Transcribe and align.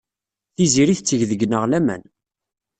Tiziri 0.55 0.93
tetteg 0.97 1.21
deg-neɣ 1.29 1.63
laman. 1.67 2.03